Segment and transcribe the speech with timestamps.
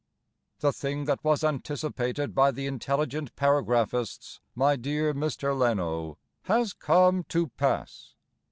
[0.61, 5.55] The thing that was anticipated By the intelligent paragraphists, My dear Mr.
[5.55, 8.15] Leno, Has come to pass.